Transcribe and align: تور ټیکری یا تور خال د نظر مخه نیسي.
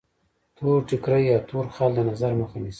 تور 0.57 0.79
ټیکری 0.87 1.21
یا 1.31 1.37
تور 1.49 1.65
خال 1.75 1.91
د 1.95 1.99
نظر 2.09 2.31
مخه 2.39 2.57
نیسي. 2.61 2.69